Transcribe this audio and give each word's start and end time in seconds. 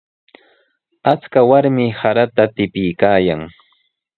Achka 1.11 1.39
warmi 1.49 1.85
sarata 1.99 2.43
tipiykaayan. 2.55 3.41